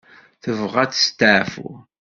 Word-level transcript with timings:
Tebɣa 0.43 0.77
ad 0.83 0.91
testaɛfu. 0.91 1.69